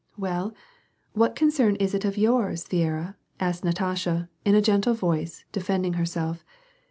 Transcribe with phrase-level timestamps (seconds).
[0.27, 0.55] "Well,
[1.13, 6.43] what concern is it of yours, Viera?" asked Natasha, in a gentle voice, defending herself.